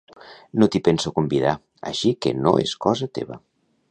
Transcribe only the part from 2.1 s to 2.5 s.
que